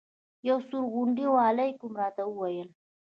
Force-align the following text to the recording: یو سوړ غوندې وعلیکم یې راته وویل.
یو 0.47 0.57
سوړ 0.67 0.83
غوندې 0.93 1.25
وعلیکم 1.35 1.93
یې 1.93 1.97
راته 2.01 2.23
وویل. 2.27 2.69